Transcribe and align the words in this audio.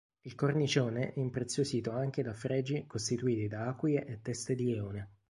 Il 0.21 0.33
cornicione 0.33 1.13
è 1.13 1.19
impreziosito 1.19 1.91
anche 1.91 2.23
da 2.23 2.33
fregi 2.33 2.87
costituiti 2.87 3.47
da 3.47 3.67
aquile 3.67 4.03
e 4.07 4.19
teste 4.19 4.55
di 4.55 4.65
leone. 4.65 5.09